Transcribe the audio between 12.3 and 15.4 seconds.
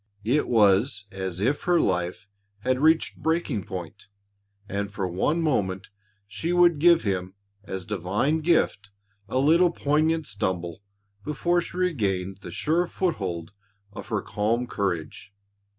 the sure foothold of her calm courage.